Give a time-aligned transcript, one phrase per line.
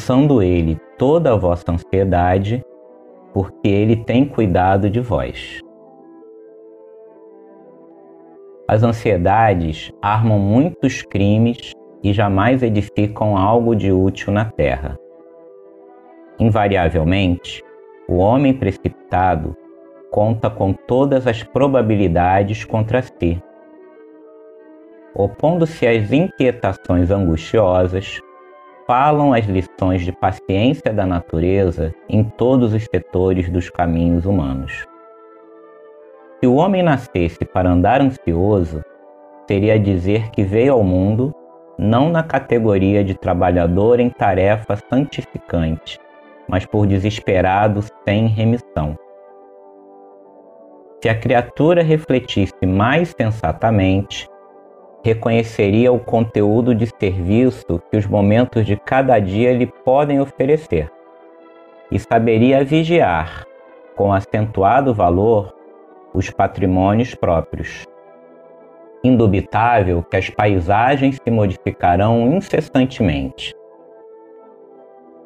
[0.00, 2.64] Lançando ele toda a vossa ansiedade,
[3.34, 5.60] porque ele tem cuidado de vós.
[8.66, 14.98] As ansiedades armam muitos crimes e jamais edificam algo de útil na terra.
[16.38, 17.62] Invariavelmente,
[18.08, 19.54] o homem precipitado
[20.10, 23.38] conta com todas as probabilidades contra si.
[25.14, 28.18] Opondo-se às inquietações angustiosas,
[28.90, 34.84] falam as lições de paciência da natureza em todos os setores dos caminhos humanos.
[36.40, 38.82] Se o homem nascesse para andar ansioso,
[39.46, 41.32] seria dizer que veio ao mundo
[41.78, 46.00] não na categoria de trabalhador em tarefa santificante,
[46.48, 48.98] mas por desesperado sem remissão.
[51.00, 54.28] Se a criatura refletisse mais sensatamente,
[55.02, 60.90] reconheceria o conteúdo de serviço que os momentos de cada dia lhe podem oferecer
[61.90, 63.44] e saberia vigiar,
[63.96, 65.52] com acentuado valor,
[66.14, 67.84] os patrimônios próprios.
[69.02, 73.54] Indubitável que as paisagens se modificarão incessantemente,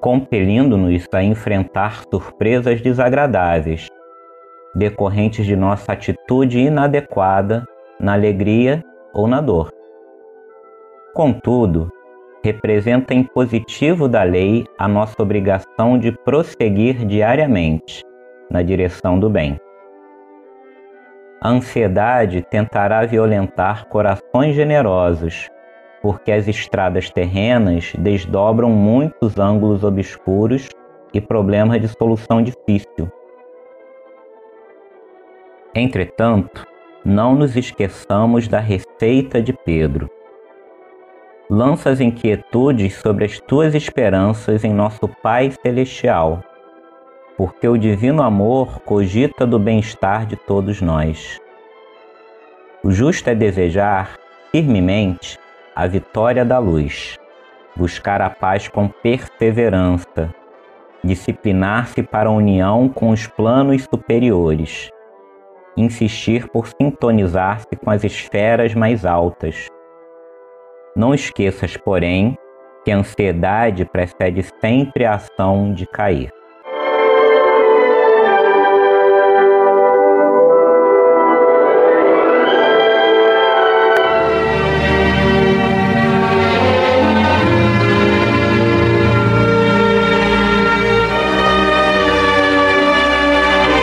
[0.00, 3.88] compelindo-nos a enfrentar surpresas desagradáveis,
[4.74, 7.64] decorrentes de nossa atitude inadequada
[8.00, 8.82] na alegria
[9.14, 9.72] ou na dor.
[11.14, 11.90] Contudo,
[12.42, 18.02] representa em positivo da lei a nossa obrigação de prosseguir diariamente
[18.50, 19.58] na direção do bem.
[21.40, 25.48] A ansiedade tentará violentar corações generosos,
[26.02, 30.68] porque as estradas terrenas desdobram muitos ângulos obscuros
[31.12, 33.10] e problemas de solução difícil.
[35.74, 36.66] Entretanto,
[37.04, 40.08] não nos esqueçamos da receita de Pedro.
[41.50, 46.42] Lança as inquietudes sobre as tuas esperanças em nosso Pai Celestial,
[47.36, 51.38] porque o divino amor cogita do bem-estar de todos nós.
[52.82, 54.16] O justo é desejar,
[54.50, 55.38] firmemente,
[55.76, 57.18] a vitória da luz,
[57.76, 60.34] buscar a paz com perseverança,
[61.02, 64.93] disciplinar-se para a união com os planos superiores
[65.76, 69.68] insistir por sintonizar-se com as esferas mais altas.
[70.96, 72.38] Não esqueças, porém,
[72.84, 76.30] que a ansiedade precede sempre a ação de cair.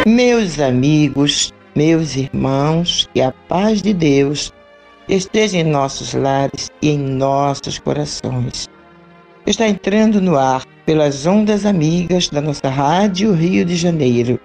[0.06, 4.52] Meus amigos, meus irmãos, que a paz de Deus
[5.08, 8.70] esteja em nossos lares e em nossos corações.
[9.46, 14.40] Está entrando no ar pelas ondas amigas da nossa Rádio Rio de Janeiro,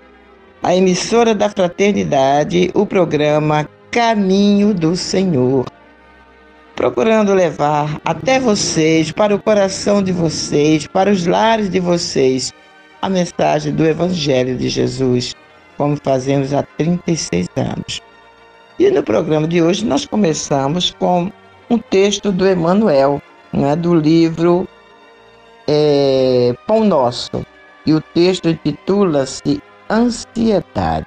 [0.62, 5.66] a emissora da Fraternidade, o programa Caminho do Senhor.
[6.74, 12.52] Procurando levar até vocês, para o coração de vocês, para os lares de vocês,
[13.00, 15.34] a mensagem do Evangelho de Jesus
[15.76, 18.02] como fazemos há 36 anos.
[18.78, 21.30] E no programa de hoje nós começamos com
[21.70, 23.20] um texto do Emmanuel,
[23.52, 24.68] né, do livro
[25.66, 27.44] é, Pão Nosso.
[27.86, 31.06] E o texto intitula-se Ansiedade.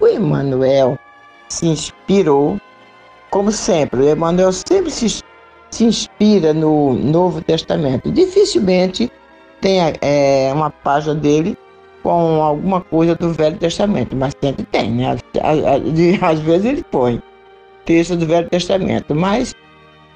[0.00, 0.98] O Emmanuel
[1.48, 2.60] se inspirou,
[3.30, 5.22] como sempre, o Emmanuel sempre se
[5.70, 8.10] se inspira no Novo Testamento.
[8.10, 9.10] Dificilmente
[9.60, 11.56] tem é, uma página dele
[12.02, 15.16] com alguma coisa do Velho Testamento, mas sempre tem, né?
[16.22, 17.22] Às vezes ele põe
[17.84, 19.54] texto do Velho Testamento, mas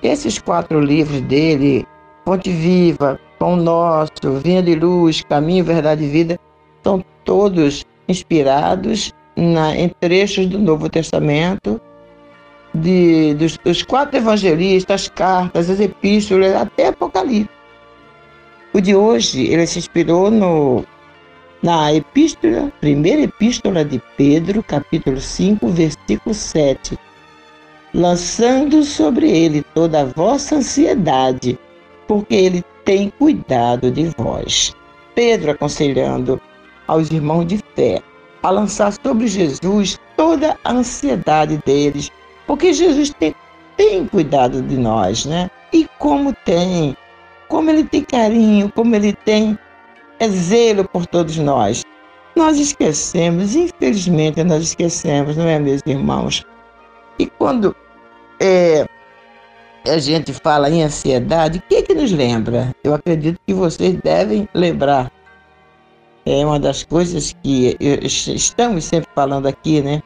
[0.02, 1.86] esses quatro livros dele,
[2.25, 6.38] Fonte Viva, Pão Nosso, Vinha de Luz, Caminho, Verdade e Vida,
[6.82, 11.81] são todos inspirados na, em trechos do Novo Testamento,
[12.75, 17.50] de, dos, dos quatro evangelistas, as cartas, as epístolas, até Apocalipse.
[18.72, 20.84] O de hoje, ele se inspirou no,
[21.64, 26.99] na epístola, primeira epístola de Pedro, capítulo 5, versículo 7.
[27.94, 31.58] Lançando sobre ele toda a vossa ansiedade,
[32.06, 34.75] porque ele tem cuidado de vós.
[35.14, 36.38] Pedro aconselhando
[36.87, 38.02] aos irmãos de fé
[38.43, 42.12] a lançar sobre Jesus toda a ansiedade deles,
[42.46, 43.34] porque Jesus tem,
[43.75, 45.50] tem cuidado de nós, né?
[45.72, 46.94] E como tem,
[47.49, 49.58] como ele tem carinho, como ele tem
[50.19, 51.82] é zelo por todos nós.
[52.37, 56.44] Nós esquecemos, infelizmente nós esquecemos, não é mesmo, irmãos?
[57.19, 57.75] E quando
[58.40, 58.87] é,
[59.87, 62.75] a gente fala em ansiedade, o que, é que nos lembra?
[62.82, 65.12] Eu acredito que vocês devem lembrar
[66.26, 70.02] é uma das coisas que estamos sempre falando aqui, né?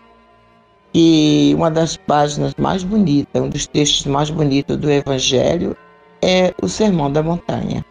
[0.93, 5.77] E uma das páginas mais bonitas, um dos textos mais bonitos do Evangelho
[6.21, 7.85] é o Sermão da Montanha.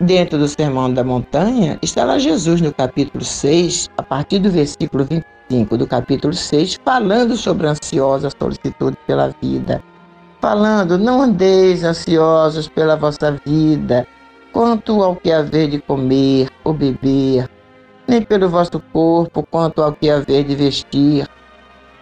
[0.00, 5.04] Dentro do Sermão da Montanha está lá Jesus no capítulo 6, a partir do versículo
[5.04, 9.80] 25 do capítulo 6, falando sobre a ansiosa solicitude pela vida.
[10.40, 14.04] Falando, não andeis ansiosos pela vossa vida,
[14.52, 17.48] quanto ao que haver de comer ou beber,
[18.08, 21.28] nem pelo vosso corpo, quanto ao que haver de vestir.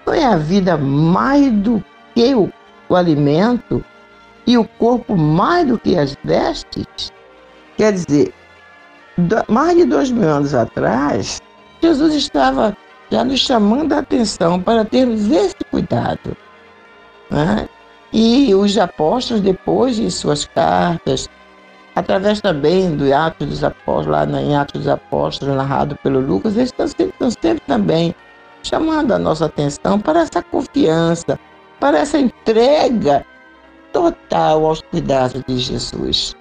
[0.07, 1.85] Não é a vida mais do
[2.15, 2.51] que o,
[2.89, 3.85] o alimento
[4.47, 7.13] e o corpo mais do que as vestes?
[7.77, 8.33] Quer dizer,
[9.49, 11.41] mais de dois mil anos atrás,
[11.83, 12.77] Jesus estava
[13.11, 16.37] já nos chamando a atenção para termos esse cuidado.
[17.31, 17.69] Né?
[18.13, 21.29] E os apóstolos, depois em suas cartas,
[21.95, 26.69] através também do Atos dos Apóstolos, lá em Atos dos Apóstolos, narrado pelo Lucas, eles
[26.69, 28.15] estão sempre, estão sempre também
[28.63, 31.39] chamando a nossa atenção para essa confiança,
[31.81, 33.25] para essa entrega
[33.93, 36.35] total aos cuidados de Jesus.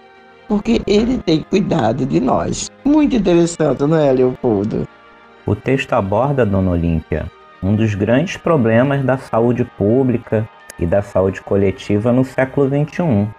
[0.51, 2.69] Porque ele tem cuidado de nós.
[2.83, 4.86] Muito interessante, não é, Leopoldo?
[5.45, 7.31] O texto aborda, Dona Olímpia,
[7.63, 10.45] um dos grandes problemas da saúde pública
[10.77, 13.30] e da saúde coletiva no século XXI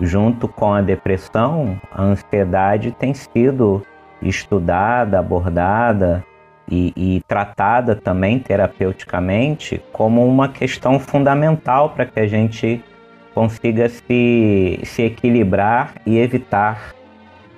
[0.00, 3.82] junto com a depressão, a ansiedade tem sido
[4.22, 6.24] estudada, abordada
[6.68, 12.82] e, e, tratada também terapeuticamente como uma questão fundamental para que a gente
[13.34, 16.94] consiga se, se equilibrar e evitar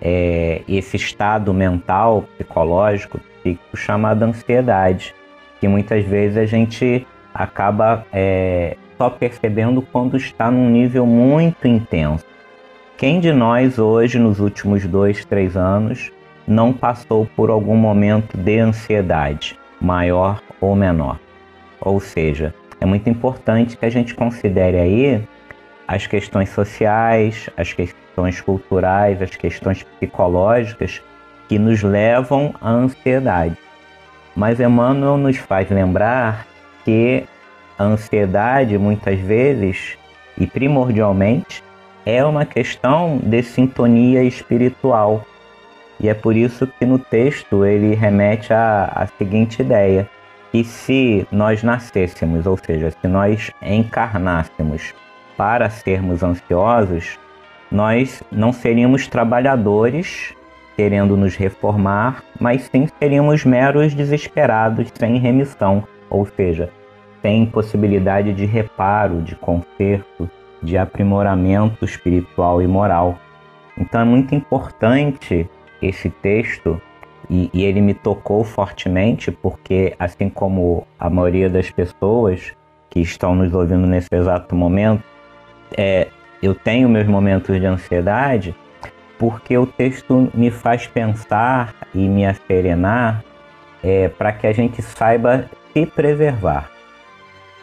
[0.00, 5.14] é, esse estado mental, psicológico, psíquico chamado ansiedade,
[5.60, 12.24] que muitas vezes a gente acaba é, só percebendo quando está num nível muito intenso.
[12.96, 16.12] Quem de nós hoje, nos últimos dois, três anos,
[16.46, 21.18] não passou por algum momento de ansiedade, maior ou menor?
[21.80, 25.22] Ou seja, é muito importante que a gente considere aí
[25.86, 31.02] as questões sociais, as questões culturais, as questões psicológicas
[31.48, 33.56] que nos levam à ansiedade.
[34.34, 36.46] Mas Emmanuel nos faz lembrar
[36.84, 37.24] que
[37.78, 39.98] a ansiedade, muitas vezes
[40.38, 41.62] e primordialmente,
[42.06, 45.24] é uma questão de sintonia espiritual.
[46.00, 50.08] E é por isso que no texto ele remete à, à seguinte ideia:
[50.50, 54.94] que se nós nascêssemos, ou seja, se nós encarnássemos
[55.36, 57.18] para sermos ansiosos,
[57.70, 60.34] nós não seríamos trabalhadores
[60.76, 66.70] querendo nos reformar, mas sim seríamos meros desesperados sem remissão, ou seja,
[67.20, 70.28] sem possibilidade de reparo, de conserto,
[70.62, 73.18] de aprimoramento espiritual e moral.
[73.76, 75.48] Então é muito importante
[75.80, 76.80] esse texto
[77.30, 82.52] e, e, ele me tocou fortemente porque, assim como a maioria das pessoas
[82.90, 85.02] que estão nos ouvindo nesse exato momento,
[85.76, 86.08] é,
[86.42, 88.54] eu tenho meus momentos de ansiedade
[89.18, 93.22] porque o texto me faz pensar e me acerenar
[93.82, 96.70] é, para que a gente saiba se preservar.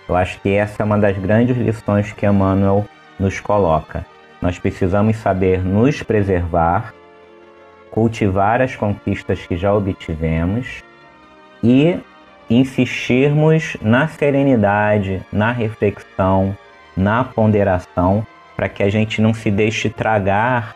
[0.07, 2.85] Eu acho que essa é uma das grandes lições que Emmanuel
[3.19, 4.05] nos coloca.
[4.41, 6.93] Nós precisamos saber nos preservar,
[7.91, 10.81] cultivar as conquistas que já obtivemos
[11.61, 11.99] e
[12.49, 16.57] insistirmos na serenidade, na reflexão,
[16.96, 20.75] na ponderação, para que a gente não se deixe tragar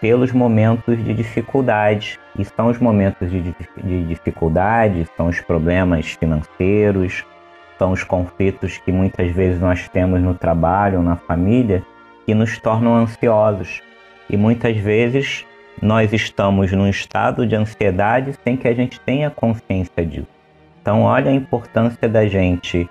[0.00, 2.20] pelos momentos de dificuldade.
[2.38, 3.40] E são os momentos de,
[3.82, 7.24] de dificuldade, são os problemas financeiros,
[7.78, 11.82] são os conflitos que muitas vezes nós temos no trabalho, na família,
[12.26, 13.80] que nos tornam ansiosos.
[14.28, 15.46] E muitas vezes
[15.80, 20.28] nós estamos num estado de ansiedade sem que a gente tenha consciência disso.
[20.80, 22.88] Então, olha a importância da gente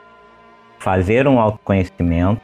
[0.80, 2.42] fazer um autoconhecimento,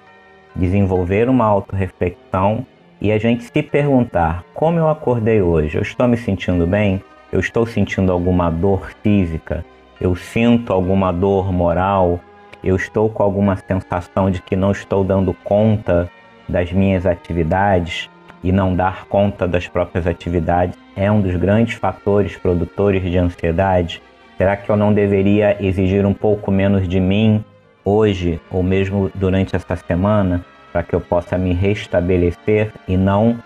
[0.55, 2.65] desenvolver uma autorreflexão
[3.01, 5.77] e a gente se perguntar: como eu acordei hoje?
[5.77, 7.01] Eu estou me sentindo bem?
[7.31, 9.63] Eu estou sentindo alguma dor física?
[10.01, 12.19] Eu sinto alguma dor moral?
[12.63, 16.09] Eu estou com alguma sensação de que não estou dando conta
[16.47, 18.09] das minhas atividades?
[18.43, 24.01] E não dar conta das próprias atividades é um dos grandes fatores produtores de ansiedade?
[24.37, 27.43] Será que eu não deveria exigir um pouco menos de mim
[27.83, 30.45] hoje ou mesmo durante essa semana?
[30.71, 33.37] para que eu possa me restabelecer e não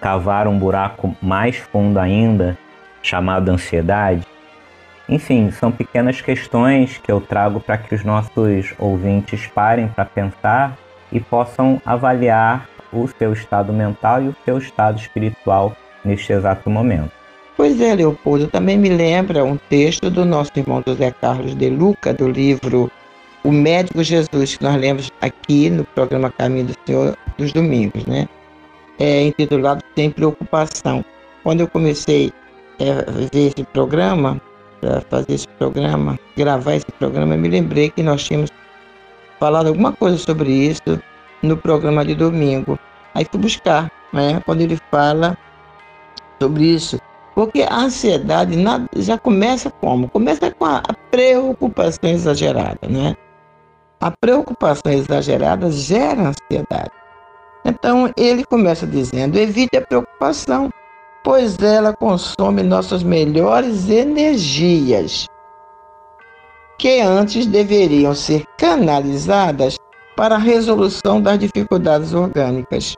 [0.00, 2.58] cavar um buraco mais fundo ainda,
[3.02, 4.26] chamado ansiedade?
[5.08, 10.76] Enfim, são pequenas questões que eu trago para que os nossos ouvintes parem para pensar
[11.12, 17.12] e possam avaliar o seu estado mental e o seu estado espiritual neste exato momento.
[17.56, 22.12] Pois é, Leopoldo, também me lembra um texto do nosso irmão José Carlos de Luca,
[22.12, 22.90] do livro
[23.44, 28.26] o médico Jesus, que nós lemos aqui no programa Caminho do Senhor dos domingos, né?
[28.98, 31.04] É intitulado Sem Preocupação.
[31.42, 32.32] Quando eu comecei
[32.78, 34.40] é, a ver esse programa,
[34.80, 38.50] para fazer esse programa, gravar esse programa, eu me lembrei que nós tínhamos
[39.38, 41.00] falado alguma coisa sobre isso
[41.42, 42.78] no programa de domingo.
[43.14, 44.40] Aí fui buscar, né?
[44.46, 45.36] Quando ele fala
[46.40, 46.98] sobre isso.
[47.34, 48.56] Porque a ansiedade
[48.96, 50.08] já começa como?
[50.08, 53.16] Começa com a preocupação exagerada, né?
[54.00, 56.90] A preocupação exagerada gera ansiedade.
[57.64, 60.70] Então ele começa dizendo: evite a preocupação,
[61.22, 65.26] pois ela consome nossas melhores energias,
[66.78, 69.76] que antes deveriam ser canalizadas
[70.16, 72.94] para a resolução das dificuldades orgânicas.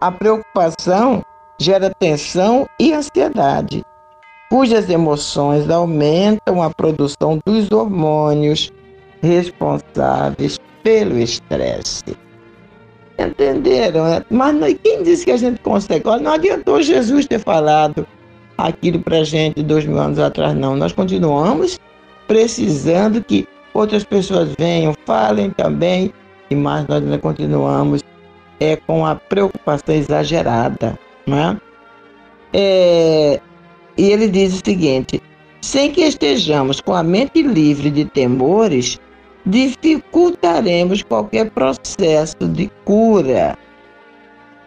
[0.00, 1.22] A preocupação
[1.60, 3.84] gera tensão e ansiedade,
[4.48, 8.72] cujas emoções aumentam a produção dos hormônios
[9.22, 12.16] responsáveis pelo estresse.
[13.18, 14.04] Entenderam?
[14.04, 14.24] Né?
[14.30, 16.08] Mas não, quem disse que a gente consegue?
[16.08, 18.06] Olha, não adiantou Jesus ter falado
[18.58, 20.76] aquilo para gente dois mil anos atrás, não.
[20.76, 21.78] Nós continuamos
[22.26, 26.12] precisando que outras pessoas venham, falem também,
[26.50, 28.02] e mais nós ainda continuamos
[28.60, 30.98] é, com a preocupação exagerada.
[31.26, 31.56] Né?
[32.52, 33.40] É,
[33.96, 35.22] e ele diz o seguinte:
[35.60, 38.98] sem que estejamos com a mente livre de temores,
[39.44, 43.58] dificultaremos qualquer processo de cura.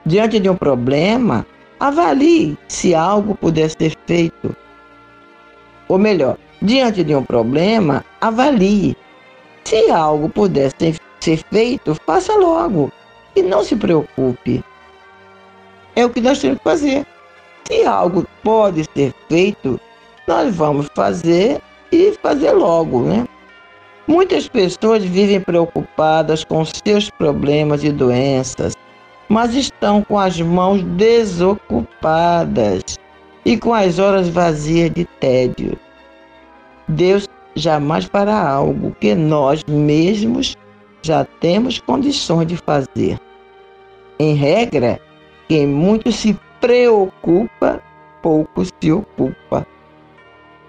[0.05, 1.45] Diante de um problema,
[1.79, 4.55] avalie se algo puder ser feito.
[5.87, 8.95] Ou melhor, diante de um problema, avalie.
[9.63, 10.95] Se algo puder ser,
[11.49, 12.91] feito, faça logo
[13.35, 14.63] e não se preocupe.
[15.95, 17.05] É o que nós temos que fazer.
[17.67, 19.79] Se algo pode ser feito,
[20.27, 21.59] nós vamos fazer
[21.91, 23.25] e fazer logo, né?
[24.07, 28.73] Muitas pessoas vivem preocupadas com seus problemas e doenças,
[29.27, 32.99] mas estão com as mãos desocupadas
[33.43, 35.75] e com as horas vazias de tédio.
[36.87, 40.55] Deus jamais fará algo que nós mesmos
[41.01, 43.19] já temos condições de fazer.
[44.19, 45.01] Em regra,
[45.49, 47.81] quem muito se preocupa,
[48.21, 49.65] pouco se ocupa.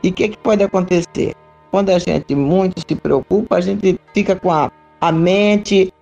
[0.03, 1.35] E o que, que pode acontecer?
[1.71, 4.71] Quando a gente muito se preocupa, a gente fica com a,
[5.01, 5.93] a mente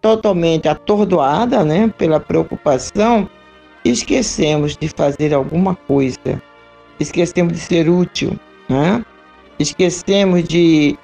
[0.00, 3.28] totalmente atordoada né, pela preocupação
[3.84, 6.40] e esquecemos de fazer alguma coisa,
[7.00, 9.04] esquecemos de ser útil, né?
[9.58, 10.96] esquecemos de,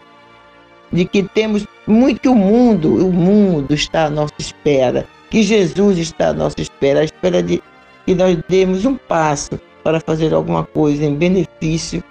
[0.92, 5.98] de que temos muito que o mundo, o mundo está à nossa espera, que Jesus
[5.98, 7.62] está à nossa espera, à espera de
[8.06, 12.02] que nós demos um passo para fazer alguma coisa em benefício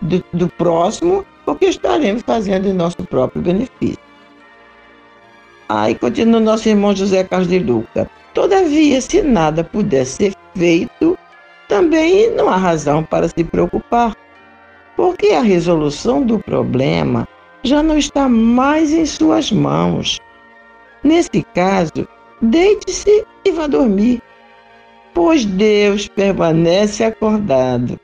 [0.00, 3.98] do, do próximo, porque estaremos fazendo em nosso próprio benefício.
[5.68, 8.08] Aí continua nosso irmão José Carlos de Luca.
[8.34, 11.18] Todavia, se nada puder ser feito,
[11.68, 14.14] também não há razão para se preocupar,
[14.96, 17.26] porque a resolução do problema
[17.62, 20.20] já não está mais em suas mãos.
[21.02, 22.06] Nesse caso,
[22.40, 24.22] deite-se e vá dormir,
[25.12, 27.98] pois Deus permanece acordado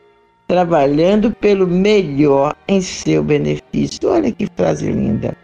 [0.52, 4.11] trabalhando pelo melhor em seu benefício.
[4.11, 5.35] Olha que frase linda.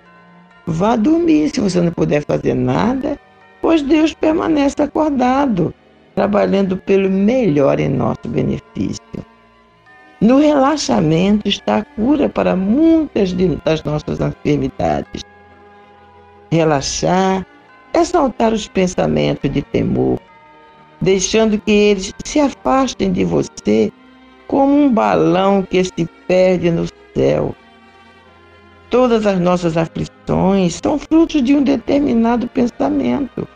[0.66, 3.18] vá dormir se você não puder fazer nada,
[3.62, 5.72] pois Deus permanece acordado,
[6.14, 9.00] trabalhando pelo melhor em nosso benefício.
[10.20, 13.32] No relaxamento está a cura para muitas
[13.64, 15.22] das nossas enfermidades.
[16.52, 17.46] Relaxar
[17.94, 20.20] é soltar os pensamentos de temor,
[21.00, 23.90] deixando que eles se afastem de você
[24.48, 27.54] como um balão que se perde no céu.
[28.90, 33.46] Todas as nossas aflições são frutos de um determinado pensamento.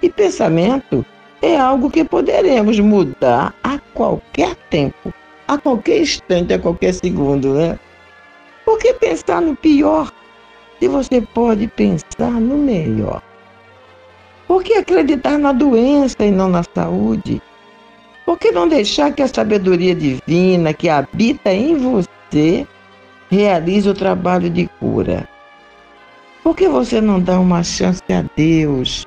[0.00, 1.04] E pensamento
[1.42, 5.12] é algo que poderemos mudar a qualquer tempo,
[5.48, 7.78] a qualquer instante, a qualquer segundo, né?
[8.64, 10.12] Por que pensar no pior
[10.78, 13.20] se você pode pensar no melhor?
[14.46, 17.42] Por que acreditar na doença e não na saúde?
[18.30, 22.64] Por que não deixar que a sabedoria divina que habita em você
[23.28, 25.28] realize o trabalho de cura?
[26.44, 29.04] Por que você não dá uma chance a Deus?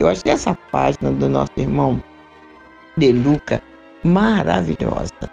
[0.00, 2.02] Eu achei essa página do nosso irmão
[2.96, 3.62] De Luca
[4.02, 5.30] maravilhosa,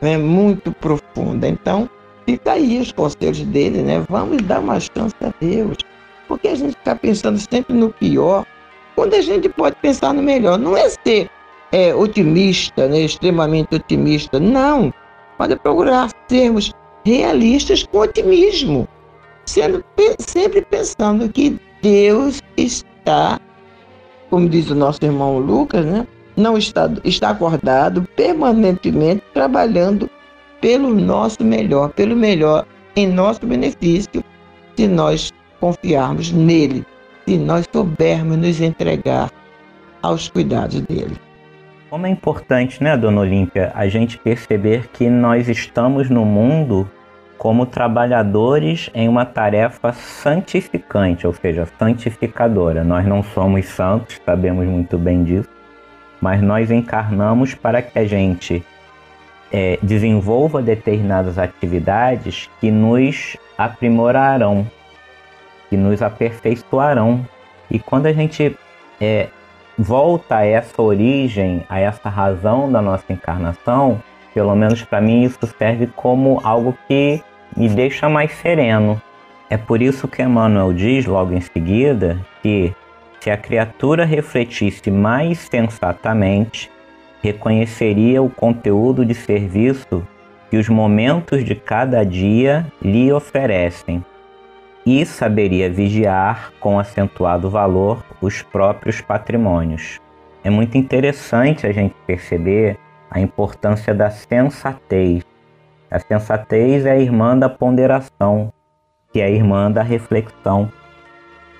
[0.00, 1.48] é muito profunda.
[1.48, 1.90] Então,
[2.24, 4.06] fica aí os conselhos dele, né?
[4.08, 5.78] Vamos dar uma chance a Deus.
[6.28, 8.46] Porque a gente está pensando sempre no pior
[8.94, 10.56] quando a gente pode pensar no melhor.
[10.60, 11.28] Não é ser
[11.72, 14.38] é, otimista, né, extremamente otimista.
[14.38, 14.92] Não.
[15.38, 16.72] Pode procurar sermos
[17.04, 18.86] realistas com otimismo,
[19.46, 19.84] sendo
[20.20, 23.40] sempre pensando que Deus está,
[24.30, 30.08] como diz o nosso irmão Lucas, né, não está, está acordado permanentemente trabalhando
[30.60, 32.64] pelo nosso melhor, pelo melhor
[32.94, 34.22] em nosso benefício,
[34.76, 36.86] se nós confiarmos nele
[37.26, 39.30] se nós soubermos nos entregar
[40.02, 41.16] aos cuidados dele.
[41.92, 46.90] Como é importante, né, Dona Olímpia, a gente perceber que nós estamos no mundo
[47.36, 52.82] como trabalhadores em uma tarefa santificante, ou seja, santificadora.
[52.82, 55.50] Nós não somos santos, sabemos muito bem disso,
[56.18, 58.64] mas nós encarnamos para que a gente
[59.52, 64.66] é, desenvolva determinadas atividades que nos aprimorarão,
[65.68, 67.22] que nos aperfeiçoarão.
[67.70, 68.56] E quando a gente
[68.98, 69.28] é,
[69.78, 74.02] volta a essa origem, a essa razão da nossa encarnação,
[74.34, 77.22] pelo menos para mim isso serve como algo que
[77.56, 79.00] me deixa mais sereno.
[79.50, 82.74] É por isso que Emmanuel diz logo em seguida que
[83.20, 86.70] se a criatura refletisse mais sensatamente,
[87.22, 90.06] reconheceria o conteúdo de serviço
[90.50, 94.04] que os momentos de cada dia lhe oferecem
[94.84, 100.00] e saberia vigiar com acentuado valor os próprios patrimônios.
[100.44, 102.78] É muito interessante a gente perceber
[103.10, 105.22] a importância da sensatez.
[105.90, 108.52] A sensatez é a irmã da ponderação,
[109.12, 110.70] que é a irmã da reflexão.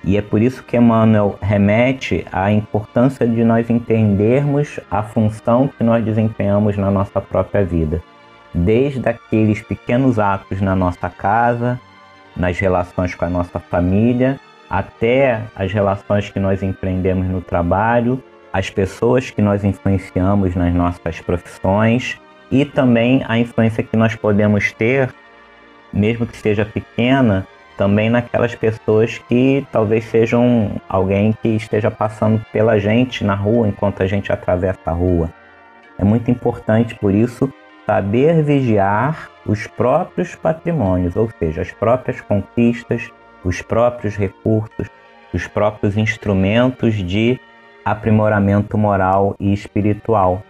[0.03, 5.83] E é por isso que Emmanuel remete à importância de nós entendermos a função que
[5.83, 8.03] nós desempenhamos na nossa própria vida,
[8.53, 11.79] desde aqueles pequenos atos na nossa casa,
[12.35, 18.69] nas relações com a nossa família, até as relações que nós empreendemos no trabalho, as
[18.69, 22.19] pessoas que nós influenciamos nas nossas profissões
[22.51, 25.13] e também a influência que nós podemos ter,
[25.91, 32.79] mesmo que seja pequena, também naquelas pessoas que talvez sejam alguém que esteja passando pela
[32.79, 35.31] gente na rua enquanto a gente atravessa a rua.
[35.97, 37.51] É muito importante, por isso,
[37.85, 43.11] saber vigiar os próprios patrimônios, ou seja, as próprias conquistas,
[43.43, 44.87] os próprios recursos,
[45.33, 47.39] os próprios instrumentos de
[47.83, 50.41] aprimoramento moral e espiritual.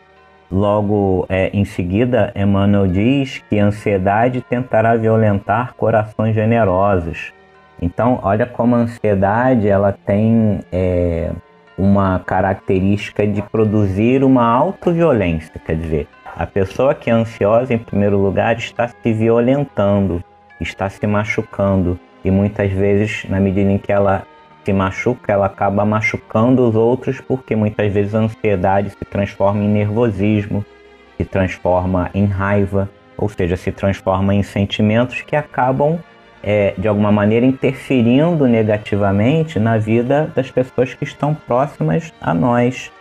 [0.52, 7.34] Logo é, em seguida, Emmanuel diz que a ansiedade tentará violentar corações generosos.
[7.82, 11.32] Então, olha como a ansiedade ela tem é,
[11.78, 18.18] uma característica de produzir uma autoviolência, quer dizer, a pessoa que é ansiosa, em primeiro
[18.18, 20.24] lugar, está se violentando,
[20.60, 24.24] está se machucando e muitas vezes, na medida em que ela
[24.64, 29.68] se machuca, ela acaba machucando os outros porque muitas vezes a ansiedade se transforma em
[29.68, 30.66] nervosismo,
[31.18, 36.00] se transforma em raiva, ou seja, se transforma em sentimentos que acabam
[36.42, 42.92] é, de alguma maneira interferindo negativamente na vida das pessoas que estão próximas a nós.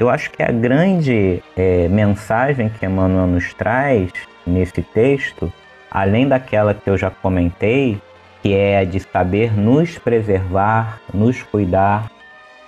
[0.00, 4.10] Eu acho que a grande é, mensagem que Emmanuel nos traz
[4.46, 5.52] nesse texto,
[5.90, 8.00] além daquela que eu já comentei,
[8.42, 12.10] que é a de saber nos preservar, nos cuidar,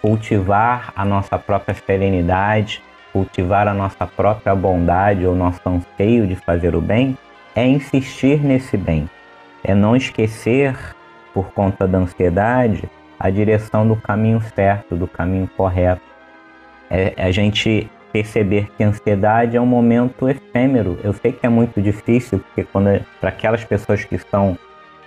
[0.02, 2.82] cultivar a nossa própria serenidade,
[3.14, 7.16] cultivar a nossa própria bondade ou nosso anseio de fazer o bem,
[7.56, 9.08] é insistir nesse bem,
[9.64, 10.76] é não esquecer
[11.32, 12.84] por conta da ansiedade,
[13.18, 16.11] a direção do caminho certo, do caminho correto.
[16.94, 20.98] É a gente perceber que a ansiedade é um momento efêmero.
[21.02, 22.68] Eu sei que é muito difícil, porque
[23.18, 24.58] para aquelas pessoas que estão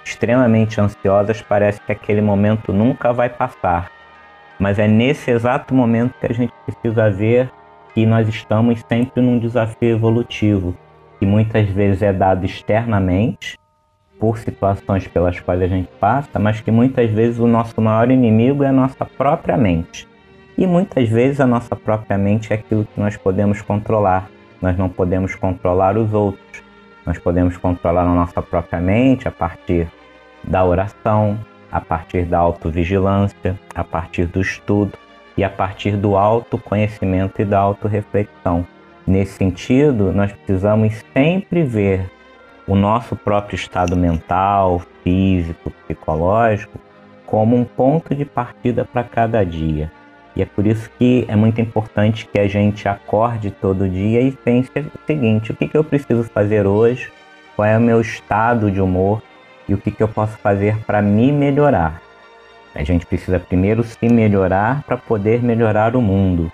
[0.03, 3.91] extremamente ansiosas, parece que aquele momento nunca vai passar.
[4.59, 7.51] Mas é nesse exato momento que a gente precisa ver
[7.93, 10.75] que nós estamos sempre num desafio evolutivo,
[11.19, 13.59] que muitas vezes é dado externamente,
[14.19, 18.63] por situações pelas quais a gente passa, mas que muitas vezes o nosso maior inimigo
[18.63, 20.07] é a nossa própria mente.
[20.57, 24.29] E muitas vezes a nossa própria mente é aquilo que nós podemos controlar.
[24.61, 26.63] Nós não podemos controlar os outros.
[27.05, 29.87] Nós podemos controlar a nossa própria mente a partir
[30.43, 31.37] da oração,
[31.71, 34.93] a partir da autovigilância, a partir do estudo
[35.37, 38.65] e a partir do autoconhecimento e da autorreflexão.
[39.05, 42.09] Nesse sentido, nós precisamos sempre ver
[42.65, 46.79] o nosso próprio estado mental, físico, psicológico
[47.25, 49.91] como um ponto de partida para cada dia.
[50.35, 54.31] E é por isso que é muito importante que a gente acorde todo dia e
[54.31, 57.11] pense o seguinte: o que, que eu preciso fazer hoje?
[57.55, 59.21] Qual é o meu estado de humor?
[59.67, 62.01] E o que, que eu posso fazer para me melhorar?
[62.75, 66.51] A gente precisa primeiro se melhorar para poder melhorar o mundo.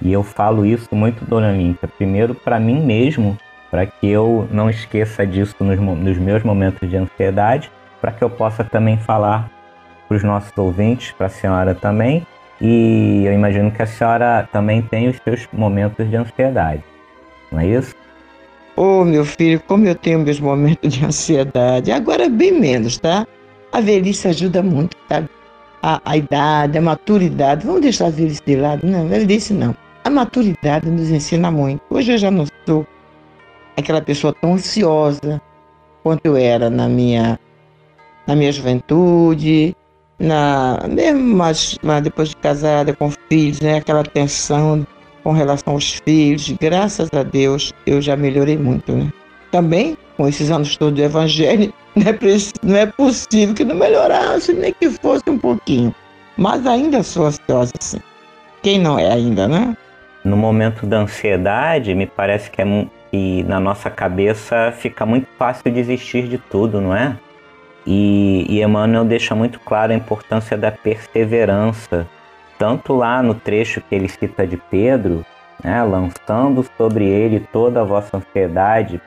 [0.00, 3.36] E eu falo isso muito, Dona Olímpia, primeiro para mim mesmo,
[3.70, 7.70] para que eu não esqueça disso nos, nos meus momentos de ansiedade,
[8.00, 9.50] para que eu possa também falar
[10.06, 12.24] para os nossos ouvintes, para a senhora também,
[12.60, 16.82] e eu imagino que a senhora também tem os seus momentos de ansiedade,
[17.50, 17.94] não é isso?
[18.76, 23.26] Oh, meu filho, como eu tenho meus momentos de ansiedade, agora bem menos, tá?
[23.72, 25.28] A velhice ajuda muito, sabe?
[25.82, 28.86] A, a idade, a maturidade, vamos deixar a velhice de lado?
[28.86, 29.76] Não, velhice não.
[30.04, 31.82] A maturidade nos ensina muito.
[31.90, 32.86] Hoje eu já não sou
[33.76, 35.40] aquela pessoa tão ansiosa
[36.02, 37.38] quanto eu era na minha,
[38.26, 39.74] na minha juventude,
[40.24, 44.86] na, mesmo mas, mas depois de casada, com filhos, né, aquela tensão
[45.22, 48.92] com relação aos filhos, graças a Deus eu já melhorei muito.
[48.92, 49.12] Né?
[49.50, 52.18] Também, com esses anos todos do Evangelho, não é,
[52.62, 55.94] não é possível que não melhorasse, nem que fosse um pouquinho.
[56.36, 58.00] Mas ainda sou ansiosa, sim.
[58.62, 59.76] Quem não é ainda, né?
[60.24, 62.64] No momento da ansiedade, me parece que é
[63.12, 67.16] e na nossa cabeça fica muito fácil desistir de tudo, não é?
[67.86, 72.06] E, e Emmanuel deixa muito claro a importância da perseverança,
[72.58, 75.24] tanto lá no trecho que ele cita de Pedro,
[75.62, 79.00] né, lançando sobre ele toda a vossa ansiedade,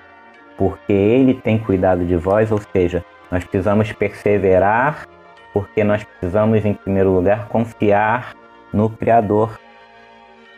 [0.58, 5.08] porque ele tem cuidado de vós, ou seja, nós precisamos perseverar,
[5.54, 8.34] porque nós precisamos, em primeiro lugar, confiar
[8.72, 9.60] no Criador,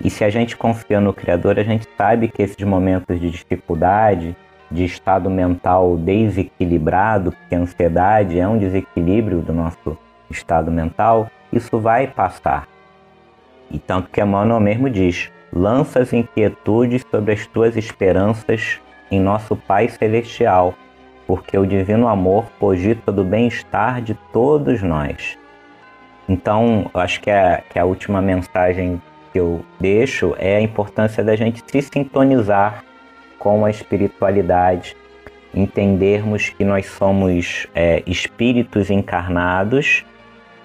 [0.03, 4.35] e se a gente confia no Criador, a gente sabe que esses momentos de dificuldade,
[4.71, 9.97] de estado mental desequilibrado, porque a ansiedade é um desequilíbrio do nosso
[10.29, 12.67] estado mental, isso vai passar.
[13.71, 18.79] E tanto que Emmanuel mesmo diz: lança as inquietudes sobre as tuas esperanças
[19.11, 20.73] em nosso Pai Celestial,
[21.25, 25.37] porque o divino amor cogita do bem-estar de todos nós.
[26.27, 29.01] Então, acho que é, que a última mensagem
[29.31, 32.83] que eu deixo é a importância da gente se sintonizar
[33.39, 34.95] com a espiritualidade,
[35.53, 40.05] entendermos que nós somos é, espíritos encarnados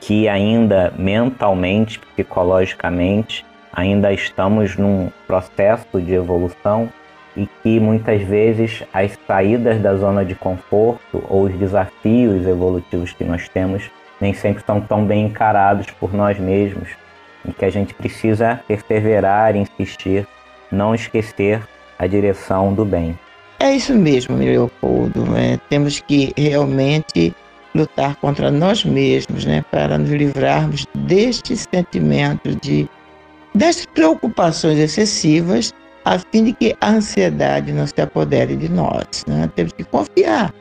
[0.00, 6.90] que ainda mentalmente, psicologicamente, ainda estamos num processo de evolução
[7.34, 13.24] e que muitas vezes as saídas da zona de conforto ou os desafios evolutivos que
[13.24, 16.90] nós temos nem sempre são tão bem encarados por nós mesmos
[17.44, 20.26] e que a gente precisa perseverar, insistir,
[20.70, 21.60] não esquecer
[21.98, 23.18] a direção do bem.
[23.59, 25.24] É isso mesmo, Leopoldo.
[25.24, 25.59] Né?
[25.68, 27.35] Temos que realmente
[27.74, 32.88] lutar contra nós mesmos, né, para nos livrarmos deste sentimento de
[33.54, 35.72] das preocupações excessivas,
[36.04, 39.24] a fim de que a ansiedade não se apodere de nós.
[39.26, 39.48] Né?
[39.54, 40.52] Temos que confiar,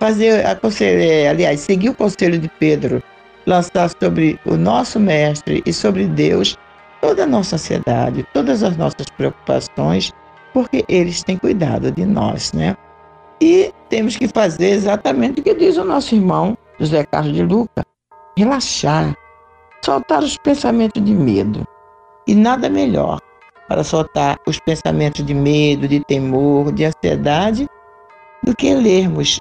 [0.00, 3.02] fazer, aconselhar, aliás, seguir o conselho de Pedro
[3.46, 6.56] lançar sobre o nosso Mestre e sobre Deus
[7.00, 10.12] toda a nossa ansiedade, todas as nossas preocupações,
[10.52, 12.76] porque eles têm cuidado de nós, né?
[13.40, 17.82] E temos que fazer exatamente o que diz o nosso irmão José Carlos de Luca:
[18.36, 19.14] relaxar,
[19.84, 21.66] soltar os pensamentos de medo.
[22.26, 23.18] E nada melhor
[23.66, 27.68] para soltar os pensamentos de medo, de temor, de ansiedade,
[28.42, 29.38] do que lermos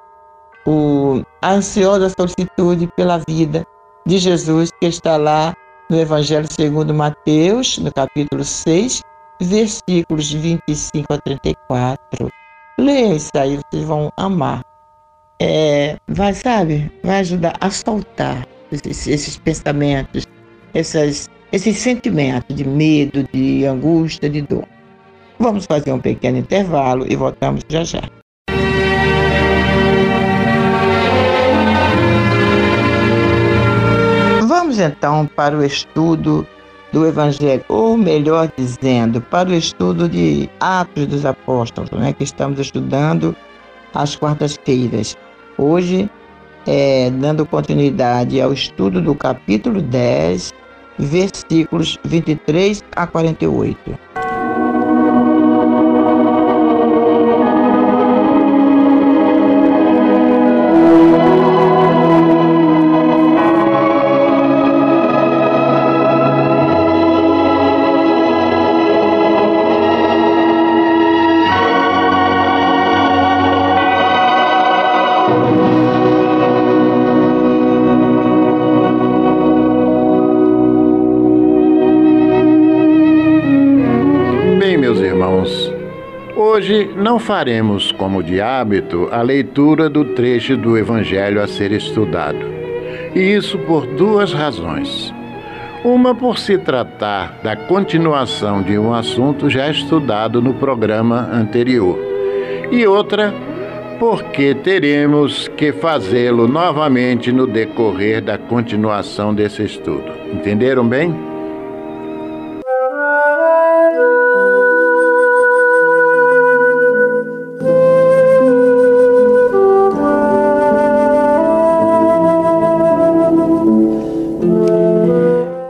[0.65, 3.65] o, a ansiosa solicitude pela vida
[4.05, 5.55] de Jesus que está lá
[5.89, 9.01] no Evangelho segundo Mateus, no capítulo 6,
[9.41, 12.29] versículos 25 a 34.
[12.79, 14.63] Leia isso aí, vocês vão amar.
[15.41, 20.25] é, vai, sabe, vai ajudar a soltar esses, esses pensamentos,
[20.73, 24.67] essas, esses sentimentos de medo, de angústia, de dor.
[25.39, 28.01] Vamos fazer um pequeno intervalo e voltamos já já.
[34.45, 36.45] Vamos então para o estudo
[36.91, 42.59] do Evangelho, ou melhor dizendo, para o estudo de Atos dos Apóstolos, né, que estamos
[42.59, 43.35] estudando
[43.93, 45.15] às quartas-feiras.
[45.57, 46.09] Hoje,
[46.65, 50.53] é, dando continuidade ao estudo do capítulo 10,
[50.97, 53.97] versículos 23 a 48.
[86.99, 92.39] Não faremos, como de hábito, a leitura do trecho do Evangelho a ser estudado.
[93.15, 95.13] E isso por duas razões.
[95.83, 101.97] Uma por se tratar da continuação de um assunto já estudado no programa anterior.
[102.69, 103.33] E outra
[103.99, 110.11] porque teremos que fazê-lo novamente no decorrer da continuação desse estudo.
[110.33, 111.13] Entenderam bem?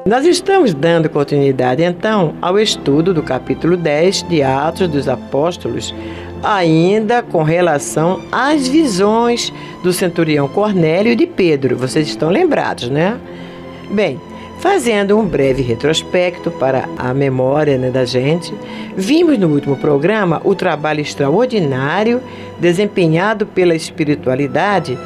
[0.10, 5.93] Nós estamos dando continuidade então ao estudo do capítulo 10 de Atos dos Apóstolos,
[6.41, 11.78] ainda com relação às visões do centurião Cornélio e de Pedro.
[11.78, 13.19] Vocês estão lembrados, né?
[13.91, 14.19] Bem,
[14.60, 18.52] fazendo um breve retrospecto para a memória né, da gente,
[18.98, 22.19] vimos no último programa o trabalho extraordinário
[22.60, 24.98] desempenhado pela espiritualidade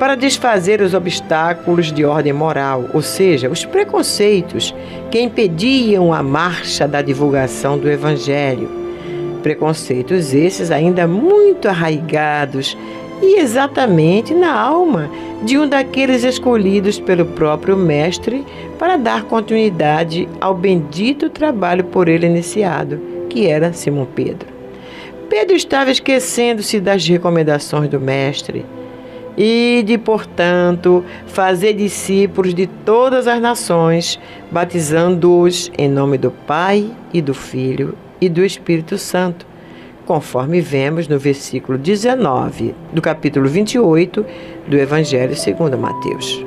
[0.00, 4.74] para desfazer os obstáculos de ordem moral, ou seja, os preconceitos
[5.10, 8.70] que impediam a marcha da divulgação do Evangelho.
[9.42, 12.78] Preconceitos esses ainda muito arraigados
[13.20, 15.10] e exatamente na alma
[15.42, 18.42] de um daqueles escolhidos pelo próprio Mestre
[18.78, 24.48] para dar continuidade ao bendito trabalho por ele iniciado, que era Simão Pedro.
[25.28, 28.64] Pedro estava esquecendo-se das recomendações do Mestre
[29.36, 34.18] e de, portanto, fazer discípulos de todas as nações,
[34.50, 39.46] batizando-os em nome do Pai e do Filho e do Espírito Santo,
[40.06, 44.26] conforme vemos no versículo 19 do capítulo 28
[44.66, 46.44] do Evangelho segundo Mateus.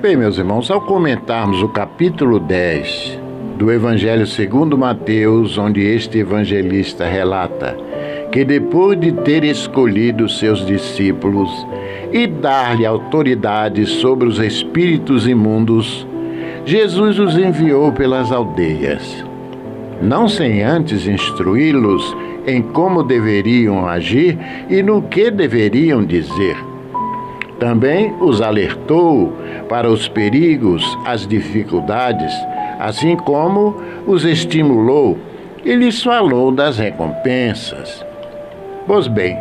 [0.00, 3.18] Bem, meus irmãos, ao comentarmos o capítulo 10
[3.58, 7.76] do Evangelho segundo Mateus, onde este evangelista relata
[8.30, 11.50] que depois de ter escolhido seus discípulos
[12.12, 16.06] e dar-lhe autoridade sobre os espíritos imundos,
[16.64, 19.24] Jesus os enviou pelas aldeias,
[20.00, 22.16] não sem antes instruí-los
[22.46, 24.38] em como deveriam agir
[24.68, 26.56] e no que deveriam dizer.
[27.58, 29.32] Também os alertou
[29.68, 32.32] para os perigos, as dificuldades,
[32.78, 35.18] assim como os estimulou
[35.62, 38.09] e lhes falou das recompensas.
[38.92, 39.38] Pois bem,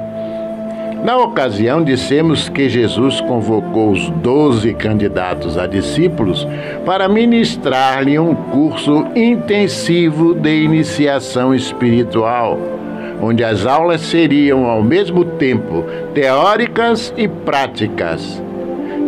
[1.04, 6.48] na ocasião dissemos que Jesus convocou os doze candidatos a discípulos
[6.86, 12.60] para ministrar-lhe um curso intensivo de iniciação espiritual,
[13.20, 15.84] onde as aulas seriam ao mesmo tempo
[16.14, 18.40] teóricas e práticas.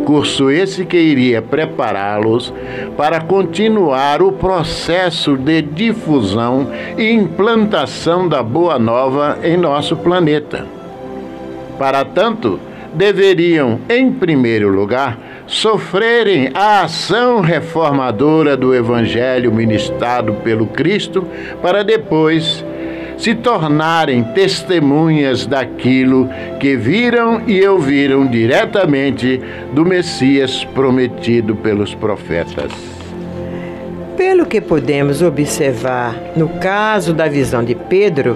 [0.05, 2.53] Curso esse que iria prepará-los
[2.97, 10.65] para continuar o processo de difusão e implantação da Boa Nova em nosso planeta.
[11.77, 12.59] Para tanto,
[12.93, 21.25] deveriam, em primeiro lugar, sofrerem a ação reformadora do Evangelho ministrado pelo Cristo,
[21.61, 22.63] para depois
[23.21, 26.27] se tornarem testemunhas daquilo
[26.59, 29.39] que viram e ouviram diretamente
[29.73, 32.71] do Messias prometido pelos profetas.
[34.17, 38.35] Pelo que podemos observar no caso da visão de Pedro,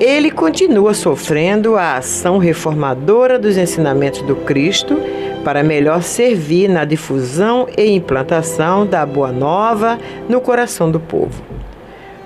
[0.00, 4.98] ele continua sofrendo a ação reformadora dos ensinamentos do Cristo
[5.44, 11.53] para melhor servir na difusão e implantação da Boa Nova no coração do povo.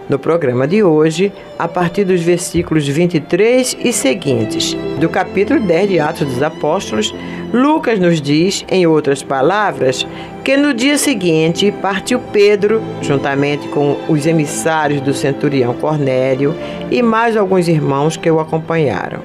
[0.09, 6.01] No programa de hoje, a partir dos versículos 23 e seguintes, do capítulo 10 de
[6.01, 7.15] Atos dos Apóstolos,
[7.53, 10.07] Lucas nos diz, em outras palavras,
[10.45, 16.55] que no dia seguinte partiu Pedro, juntamente com os emissários do centurião Cornélio
[16.91, 19.21] e mais alguns irmãos que o acompanharam.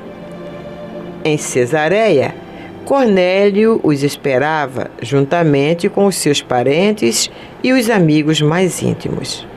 [1.24, 2.36] Em Cesareia,
[2.84, 7.32] Cornélio os esperava, juntamente com os seus parentes
[7.64, 9.48] e os amigos mais íntimos.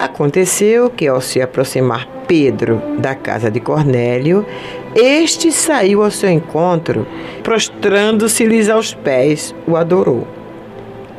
[0.00, 4.46] Aconteceu que, ao se aproximar Pedro da casa de Cornélio,
[4.94, 7.06] este saiu ao seu encontro,
[7.42, 10.26] prostrando-se-lhes aos pés, o adorou.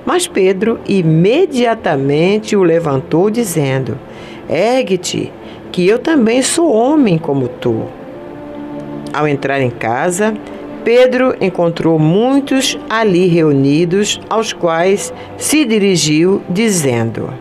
[0.03, 3.99] Mas Pedro imediatamente o levantou, dizendo:
[4.49, 5.31] Ergue-te,
[5.71, 7.83] que eu também sou homem como tu.
[9.13, 10.33] Ao entrar em casa,
[10.83, 17.31] Pedro encontrou muitos ali reunidos, aos quais se dirigiu, dizendo: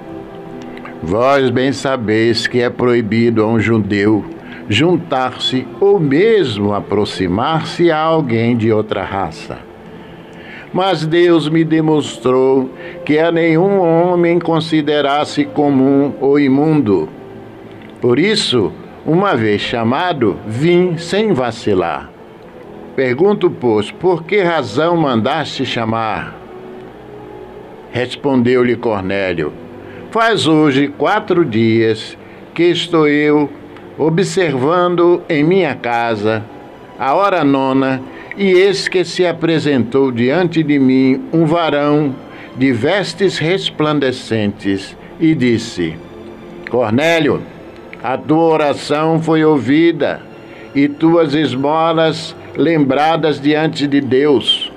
[1.03, 4.23] Vós bem sabeis que é proibido a um judeu
[4.69, 9.59] juntar-se ou mesmo aproximar-se a alguém de outra raça.
[10.73, 12.71] Mas Deus me demonstrou
[13.05, 17.09] que a nenhum homem considerasse comum ou imundo.
[18.01, 18.71] Por isso,
[19.05, 22.11] uma vez chamado, vim sem vacilar.
[22.95, 26.37] Pergunto, pois, por que razão mandaste chamar?
[27.91, 29.70] Respondeu-lhe Cornélio
[30.11, 32.19] Faz hoje quatro dias
[32.53, 33.49] que estou eu
[33.97, 36.45] observando em minha casa
[36.99, 38.03] a hora nona,
[38.37, 42.13] e eis que se apresentou diante de mim um varão
[42.57, 45.97] de vestes resplandecentes e disse:
[46.69, 47.41] Cornélio,
[48.03, 50.23] a tua oração foi ouvida
[50.75, 54.73] e tuas esmolas lembradas diante de Deus.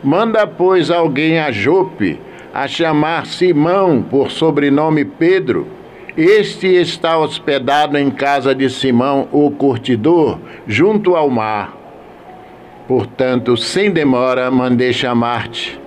[0.00, 2.20] Manda, pois, alguém a Jope
[2.52, 5.66] a chamar Simão por sobrenome Pedro.
[6.16, 11.76] Este está hospedado em casa de Simão, o curtidor, junto ao mar.
[12.88, 15.78] Portanto, sem demora, mandei chamar-te.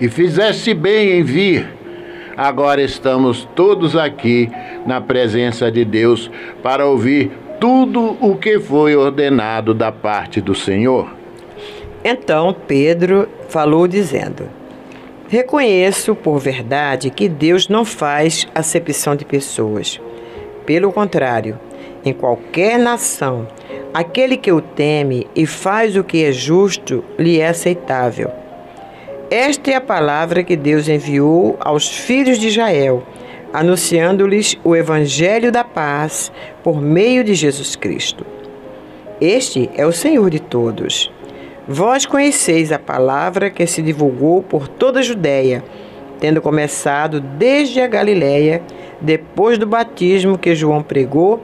[0.00, 1.68] E fizeste bem em vir.
[2.36, 4.48] Agora estamos todos aqui
[4.86, 6.30] na presença de Deus
[6.62, 11.08] para ouvir tudo o que foi ordenado da parte do Senhor.
[12.04, 14.57] Então Pedro falou, dizendo:
[15.30, 20.00] Reconheço por verdade que Deus não faz acepção de pessoas.
[20.64, 21.60] Pelo contrário,
[22.02, 23.46] em qualquer nação,
[23.92, 28.30] aquele que o teme e faz o que é justo lhe é aceitável.
[29.30, 33.02] Esta é a palavra que Deus enviou aos filhos de Israel,
[33.52, 36.32] anunciando-lhes o evangelho da paz
[36.64, 38.24] por meio de Jesus Cristo.
[39.20, 41.12] Este é o Senhor de todos.
[41.70, 45.62] Vós conheceis a palavra que se divulgou por toda a Judéia,
[46.18, 48.62] tendo começado desde a Galiléia,
[48.98, 51.42] depois do batismo que João pregou,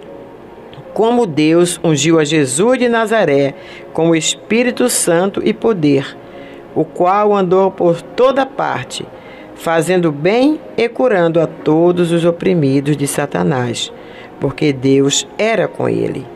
[0.94, 3.52] como Deus ungiu a Jesus de Nazaré
[3.92, 6.16] com o Espírito Santo e poder,
[6.74, 9.04] o qual andou por toda parte,
[9.54, 13.92] fazendo bem e curando a todos os oprimidos de Satanás,
[14.40, 16.33] porque Deus era com ele.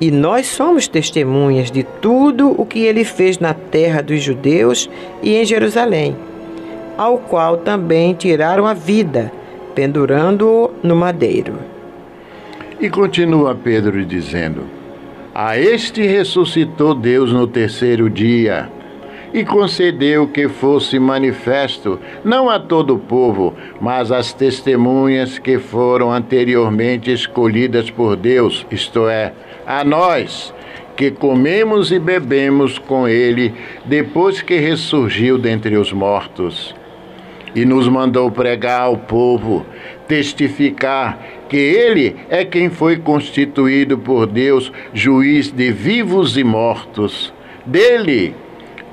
[0.00, 4.88] E nós somos testemunhas de tudo o que ele fez na terra dos judeus
[5.22, 6.16] e em Jerusalém,
[6.96, 9.30] ao qual também tiraram a vida,
[9.74, 11.54] pendurando-o no madeiro.
[12.80, 14.62] E continua Pedro dizendo:
[15.34, 18.70] A este ressuscitou Deus no terceiro dia
[19.32, 26.10] e concedeu que fosse manifesto não a todo o povo, mas às testemunhas que foram
[26.10, 29.32] anteriormente escolhidas por Deus, isto é,
[29.70, 30.52] a nós
[30.96, 33.54] que comemos e bebemos com ele
[33.84, 36.74] depois que ressurgiu dentre os mortos.
[37.54, 39.64] E nos mandou pregar ao povo,
[40.08, 47.32] testificar que ele é quem foi constituído por Deus juiz de vivos e mortos.
[47.64, 48.34] Dele,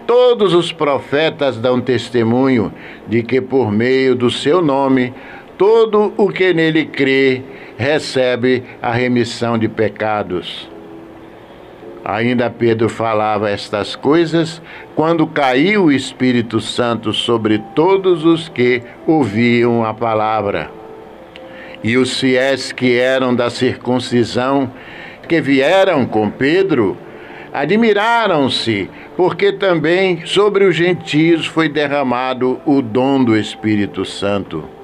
[0.06, 2.72] todos os profetas dão testemunho
[3.08, 5.12] de que por meio do seu nome,
[5.58, 7.42] todo o que nele crê
[7.78, 10.68] recebe a remissão de pecados.
[12.04, 14.62] Ainda Pedro falava estas coisas
[14.96, 20.72] quando caiu o Espírito Santo sobre todos os que ouviam a palavra.
[21.84, 24.72] E os fiéis que eram da circuncisão,
[25.28, 26.98] que vieram com Pedro,
[27.54, 34.77] admiraram-se, porque também sobre os gentios foi derramado o dom do Espírito Santo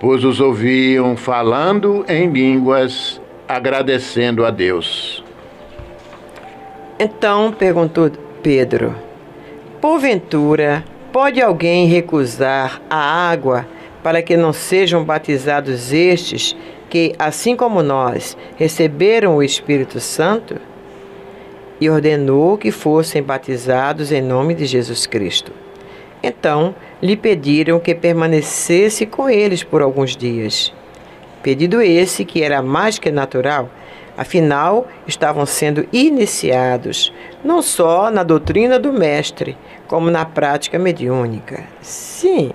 [0.00, 5.24] pois os ouviam falando em línguas, agradecendo a Deus.
[6.98, 8.10] Então perguntou
[8.42, 8.94] Pedro:
[9.80, 12.96] Porventura, pode alguém recusar a
[13.30, 13.66] água
[14.02, 16.56] para que não sejam batizados estes
[16.88, 20.56] que, assim como nós, receberam o Espírito Santo?
[21.80, 25.52] E ordenou que fossem batizados em nome de Jesus Cristo.
[26.26, 30.74] Então lhe pediram que permanecesse com eles por alguns dias.
[31.40, 33.70] Pedido esse que era mais que natural,
[34.18, 37.12] afinal estavam sendo iniciados
[37.44, 39.56] não só na doutrina do Mestre,
[39.86, 41.62] como na prática mediúnica.
[41.80, 42.50] Sim,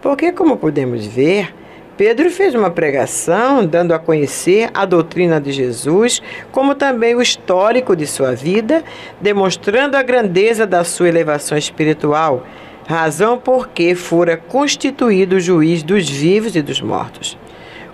[0.00, 1.52] porque, como podemos ver,
[1.96, 6.22] Pedro fez uma pregação dando a conhecer a doutrina de Jesus,
[6.52, 8.84] como também o histórico de sua vida,
[9.20, 12.44] demonstrando a grandeza da sua elevação espiritual,
[12.86, 17.36] razão por que fora constituído juiz dos vivos e dos mortos.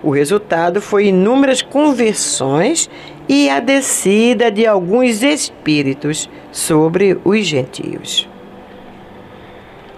[0.02, 2.90] O resultado foi inúmeras conversões
[3.28, 8.28] e a descida de alguns espíritos sobre os gentios.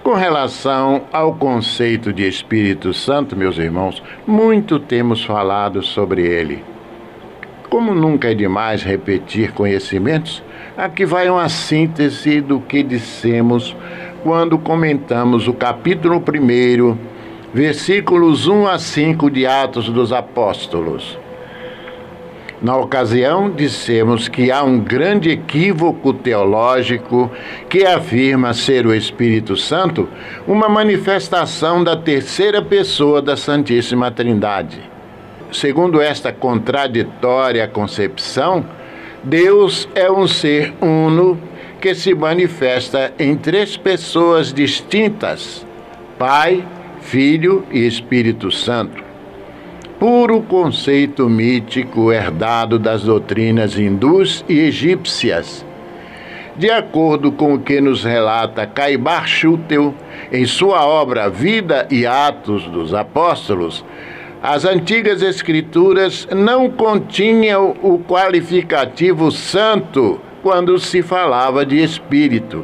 [0.03, 6.63] Com relação ao conceito de Espírito Santo, meus irmãos, muito temos falado sobre ele.
[7.71, 10.43] Como nunca é demais repetir conhecimentos,
[10.77, 13.75] aqui vai uma síntese do que dissemos
[14.25, 16.97] quando comentamos o capítulo 1,
[17.53, 21.19] versículos 1 a 5 de Atos dos Apóstolos.
[22.63, 27.31] Na ocasião, dissemos que há um grande equívoco teológico
[27.69, 30.09] que afirma ser o Espírito Santo
[30.49, 34.81] uma manifestação da terceira pessoa da Santíssima Trindade.
[35.53, 38.65] Segundo esta contraditória concepção,
[39.23, 41.39] Deus é um ser uno
[41.85, 45.67] que se manifesta em três pessoas distintas:
[46.19, 46.67] Pai,
[47.03, 49.05] Filho e Espírito Santo
[49.99, 55.65] puro conceito mítico herdado das doutrinas hindus e egípcias.
[56.57, 59.95] De acordo com o que nos relata Caibar Schutel
[60.33, 63.85] em sua obra Vida e Atos dos Apóstolos,
[64.43, 72.63] as antigas escrituras não continham o qualificativo santo quando se falava de espírito.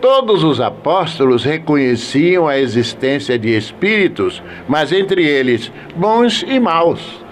[0.00, 7.24] Todos os apóstolos reconheciam a existência de espíritos, mas entre eles bons e maus.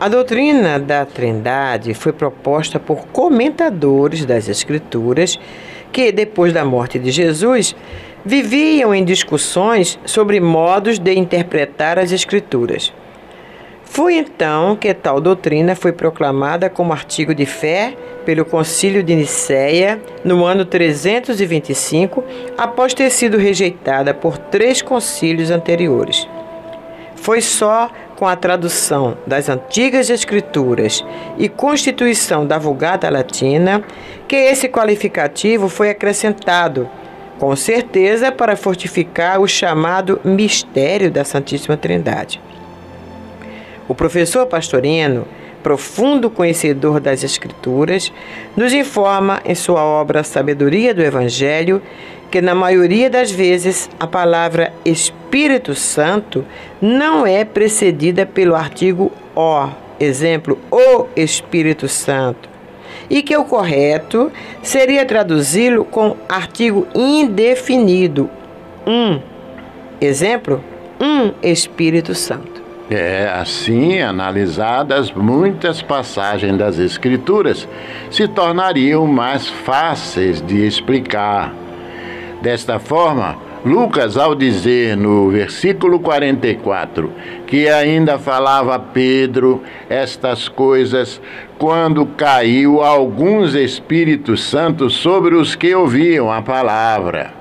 [0.00, 5.38] A doutrina da Trindade foi proposta por comentadores das Escrituras
[5.92, 7.76] que, depois da morte de Jesus,
[8.24, 12.94] viviam em discussões sobre modos de interpretar as Escrituras.
[13.84, 20.00] Foi então que tal doutrina foi proclamada como artigo de fé pelo Concílio de Nicéia
[20.24, 22.24] no ano 325,
[22.56, 26.28] após ter sido rejeitada por três concílios anteriores.
[27.16, 31.04] Foi só com a tradução das antigas escrituras
[31.38, 33.82] e constituição da Vulgata Latina
[34.26, 36.88] que esse qualificativo foi acrescentado,
[37.38, 42.40] com certeza para fortificar o chamado mistério da Santíssima Trindade.
[43.86, 45.26] O professor Pastorino,
[45.62, 48.12] profundo conhecedor das Escrituras,
[48.56, 51.82] nos informa em sua obra Sabedoria do Evangelho
[52.30, 56.44] que, na maioria das vezes, a palavra Espírito Santo
[56.80, 62.48] não é precedida pelo artigo O, exemplo, o Espírito Santo,
[63.08, 64.30] e que o correto
[64.62, 68.28] seria traduzi-lo com artigo indefinido,
[68.86, 69.20] um,
[70.00, 70.62] exemplo,
[71.00, 72.57] um Espírito Santo.
[72.90, 77.68] É, assim analisadas, muitas passagens das Escrituras
[78.10, 81.54] se tornariam mais fáceis de explicar.
[82.40, 87.12] Desta forma, Lucas, ao dizer no versículo 44
[87.46, 91.20] que ainda falava Pedro estas coisas
[91.58, 97.34] quando caiu alguns Espíritos Santos sobre os que ouviam a palavra.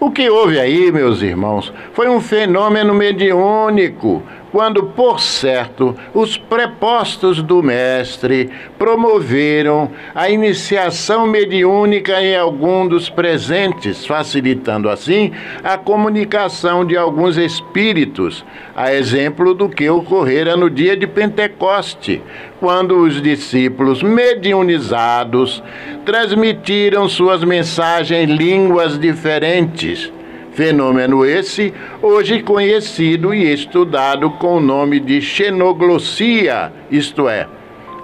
[0.00, 4.22] O que houve aí, meus irmãos, foi um fenômeno mediúnico,
[4.54, 8.48] quando, por certo, os prepostos do Mestre
[8.78, 15.32] promoveram a iniciação mediúnica em algum dos presentes, facilitando assim
[15.64, 18.44] a comunicação de alguns espíritos,
[18.76, 22.22] a exemplo do que ocorrera no dia de Pentecoste,
[22.60, 25.64] quando os discípulos mediunizados
[26.04, 30.12] transmitiram suas mensagens em línguas diferentes
[30.54, 37.48] Fenômeno esse hoje conhecido e estudado com o nome de xenoglossia, isto é,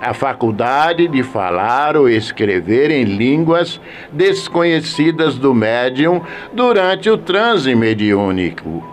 [0.00, 3.80] a faculdade de falar ou escrever em línguas
[4.10, 6.22] desconhecidas do médium
[6.52, 8.84] durante o transe mediúnico.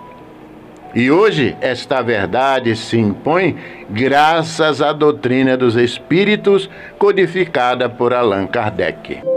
[0.93, 3.57] E hoje esta verdade se impõe
[3.89, 9.36] graças à doutrina dos espíritos codificada por Allan Kardec.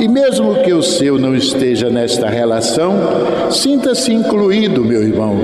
[0.00, 2.94] e, mesmo que o seu não esteja nesta relação,
[3.50, 5.36] sinta-se incluído, meu irmão,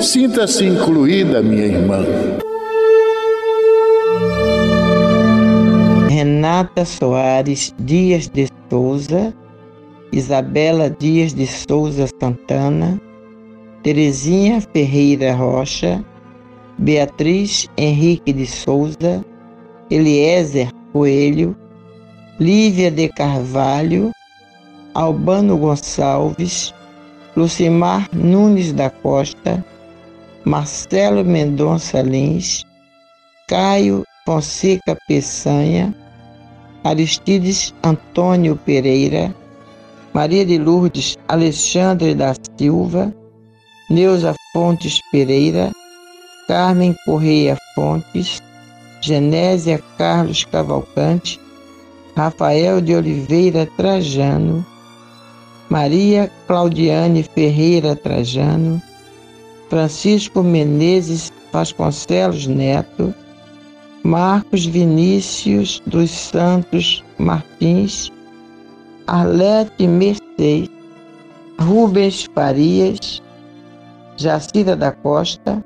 [0.00, 2.04] sinta-se incluída, minha irmã.
[6.08, 9.34] Renata Soares Dias de Souza,
[10.12, 13.00] Isabela Dias de Souza Santana,
[13.82, 16.04] Terezinha Ferreira Rocha,
[16.78, 19.24] Beatriz Henrique de Souza,
[19.90, 21.56] Eliezer Coelho,
[22.38, 24.12] Lívia de Carvalho,
[24.92, 26.74] Albano Gonçalves,
[27.34, 29.64] Lucimar Nunes da Costa,
[30.44, 32.62] Marcelo Mendonça Lins,
[33.48, 35.94] Caio Fonseca Peçanha,
[36.84, 39.34] Aristides Antônio Pereira,
[40.12, 43.14] Maria de Lourdes Alexandre da Silva,
[43.88, 45.72] Neuza Fontes Pereira,
[46.46, 48.42] Carmen Correia Fontes,
[49.00, 51.40] Genésia Carlos Cavalcante,
[52.16, 54.64] Rafael de Oliveira Trajano,
[55.68, 58.80] Maria Claudiane Ferreira Trajano,
[59.68, 63.14] Francisco Menezes Vasconcelos Neto,
[64.02, 68.10] Marcos Vinícius dos Santos Martins,
[69.06, 70.70] Arlete Mercedes,
[71.58, 73.22] Rubens Farias,
[74.16, 75.62] Jacira da Costa,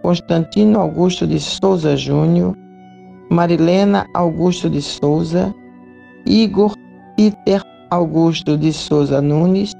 [0.00, 2.56] Constantino Augusto de Souza Júnior,
[3.28, 5.54] Marilena Augusto de Souza,
[6.26, 6.74] Igor
[7.16, 9.72] Peter Augusto de Souza Nunes,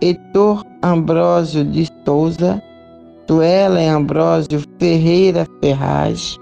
[0.00, 2.62] Heitor Ambrósio de Souza,
[3.28, 6.38] Suelen Ambrósio Ferreira Ferraz,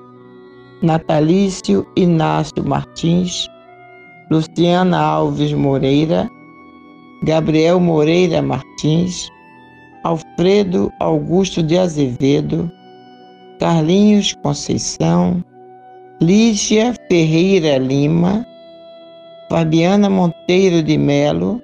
[0.81, 3.49] Natalício Inácio Martins,
[4.31, 6.31] Luciana Alves Moreira,
[7.25, 9.29] Gabriel Moreira Martins,
[10.05, 12.71] Alfredo Augusto de Azevedo,
[13.59, 15.43] Carlinhos Conceição,
[16.21, 18.47] Lígia Ferreira Lima,
[19.49, 21.63] Fabiana Monteiro de Melo,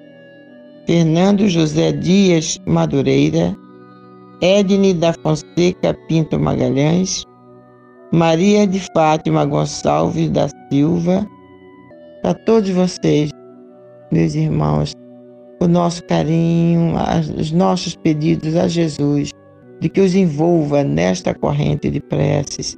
[0.85, 3.55] Fernando José Dias Madureira,
[4.41, 7.25] Edne da Fonseca Pinto Magalhães,
[8.13, 11.27] Maria de Fátima Gonçalves da Silva,
[12.21, 13.31] para todos vocês,
[14.11, 14.93] meus irmãos,
[15.59, 16.93] o nosso carinho,
[17.37, 19.31] os nossos pedidos a Jesus
[19.81, 22.77] de que os envolva nesta corrente de preces,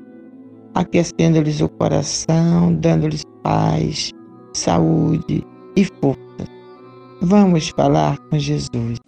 [0.74, 4.12] aquecendo-lhes o coração, dando-lhes paz,
[4.56, 5.46] saúde
[5.76, 6.20] e força.
[7.22, 9.00] Vamos falar com Jesus.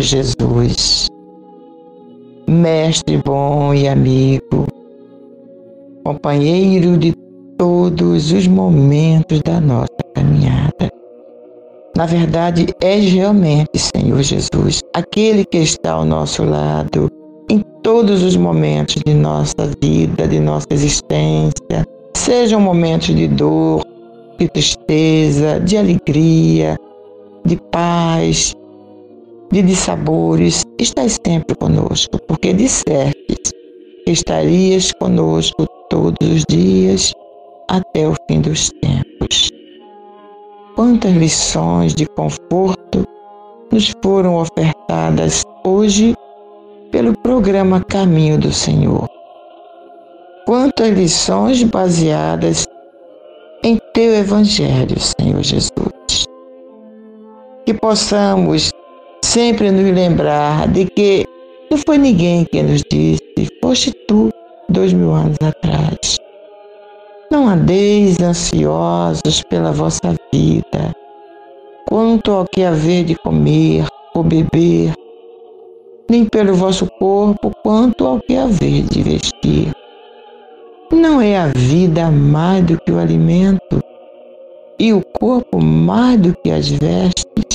[0.00, 1.08] Jesus,
[2.48, 4.66] mestre bom e amigo,
[6.04, 7.14] companheiro de
[7.56, 10.88] todos os momentos da nossa caminhada.
[11.96, 17.10] Na verdade, és realmente, Senhor Jesus, aquele que está ao nosso lado
[17.50, 21.84] em todos os momentos de nossa vida, de nossa existência,
[22.16, 23.82] sejam momentos de dor,
[24.38, 26.76] de tristeza, de alegria,
[27.44, 28.54] de paz,
[29.50, 33.52] de dissabores, estás sempre conosco, porque dissestes
[34.04, 37.12] que estarias conosco todos os dias
[37.68, 39.50] até o fim dos tempos.
[40.74, 43.04] Quantas lições de conforto
[43.72, 46.14] nos foram ofertadas hoje
[46.90, 49.08] pelo programa Caminho do Senhor.
[50.46, 52.66] Quantas lições baseadas
[53.62, 56.26] em teu Evangelho, Senhor Jesus.
[57.66, 58.70] Que possamos
[59.28, 61.26] sempre nos lembrar de que
[61.70, 63.22] não foi ninguém que nos disse,
[63.62, 64.30] foste tu
[64.70, 66.16] dois mil anos atrás.
[67.30, 70.94] Não andeis ansiosos pela vossa vida,
[71.86, 74.94] quanto ao que haver de comer ou beber,
[76.08, 79.72] nem pelo vosso corpo, quanto ao que haver de vestir.
[80.90, 83.78] Não é a vida mais do que o alimento,
[84.80, 87.47] e o corpo mais do que as vestes?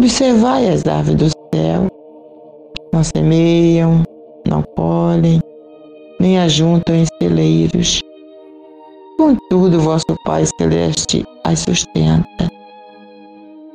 [0.00, 1.86] Observai as aves do céu,
[2.90, 4.02] não semeiam,
[4.48, 5.42] não colhem,
[6.18, 8.00] nem ajuntam em celeiros.
[9.18, 12.50] Contudo, vosso Pai Celeste as sustenta.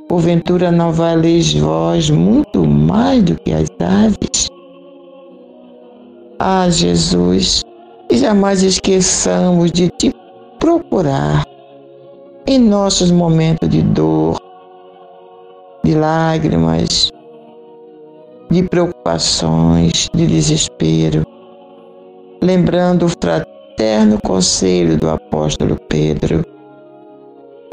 [0.09, 4.49] Porventura não valeis vós muito mais do que as aves?
[6.39, 7.61] Ah, Jesus,
[8.11, 10.11] jamais esqueçamos de te
[10.59, 11.45] procurar
[12.47, 14.39] em nossos momentos de dor,
[15.85, 17.09] de lágrimas,
[18.51, 21.23] de preocupações, de desespero
[22.45, 26.45] lembrando o fraterno conselho do apóstolo Pedro.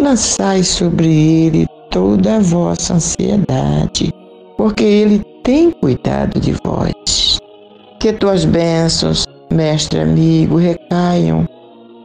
[0.01, 4.13] Lançai sobre ele toda a vossa ansiedade,
[4.57, 7.39] porque ele tem cuidado de vós.
[8.01, 11.47] Que tuas bênçãos, mestre amigo, recaiam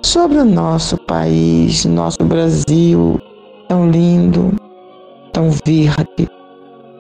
[0.04, 3.20] sobre o nosso país, nosso Brasil,
[3.70, 4.54] tão lindo,
[5.38, 6.28] tão verde,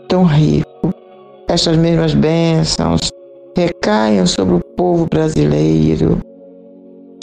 [0.07, 0.93] tão rico.
[1.49, 3.09] Estas mesmas bênçãos
[3.57, 6.21] recaiam sobre o povo brasileiro,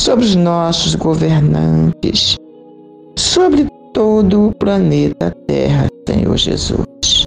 [0.01, 2.37] sobre os nossos governantes,
[3.17, 7.27] sobre todo o planeta Terra, Senhor Jesus.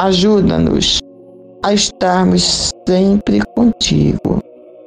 [0.00, 0.98] Ajuda-nos
[1.62, 4.42] a estarmos sempre contigo,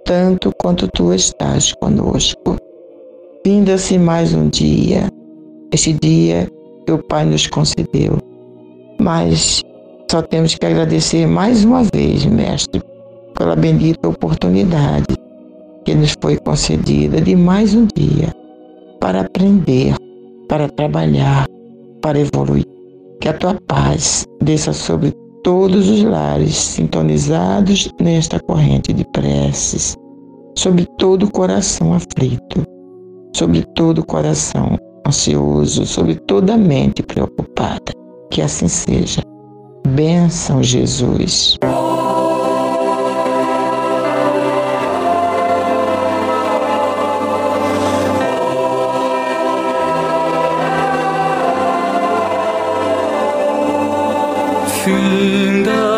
[0.05, 2.55] tanto quanto tu estás conosco.
[3.43, 5.09] Vinda-se mais um dia,
[5.73, 6.47] esse dia
[6.85, 8.26] que o Pai nos concedeu.
[8.99, 9.61] Mas
[10.09, 12.81] só temos que agradecer mais uma vez, Mestre,
[13.37, 15.15] pela bendita oportunidade
[15.85, 18.33] que nos foi concedida de mais um dia
[18.99, 19.95] para aprender,
[20.47, 21.45] para trabalhar,
[22.01, 22.65] para evoluir.
[23.21, 29.95] Que a tua paz desça sobre todos os lares sintonizados nesta corrente de preces,
[30.57, 32.63] sobre todo o coração aflito,
[33.35, 37.93] sobre todo o coração ansioso, sobre toda a mente preocupada.
[38.29, 39.21] Que assim seja.
[39.87, 41.57] Bênção, Jesus.
[54.83, 55.97] fim da.